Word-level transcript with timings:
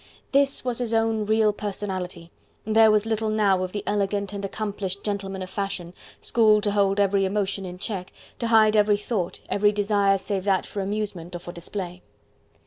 This 0.31 0.65
was 0.65 0.79
his 0.79 0.95
own 0.95 1.27
real 1.27 1.53
personality, 1.53 2.31
and 2.65 2.75
there 2.75 2.89
was 2.89 3.05
little 3.05 3.29
now 3.29 3.61
of 3.63 3.71
the 3.71 3.83
elegant 3.85 4.33
and 4.33 4.43
accomplished 4.43 5.03
gentleman 5.03 5.43
of 5.43 5.49
fashion, 5.51 5.93
schooled 6.19 6.63
to 6.63 6.71
hold 6.71 6.99
every 6.99 7.23
emotion 7.23 7.67
in 7.67 7.77
check, 7.77 8.11
to 8.39 8.47
hide 8.47 8.75
every 8.75 8.97
thought, 8.97 9.41
every 9.47 9.71
desire 9.71 10.17
save 10.17 10.43
that 10.45 10.65
for 10.65 10.81
amusement 10.81 11.35
or 11.35 11.39
for 11.39 11.51
display. 11.51 12.01